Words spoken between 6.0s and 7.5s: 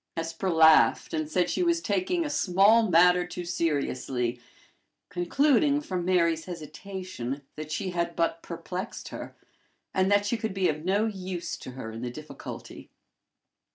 Mary's hesitation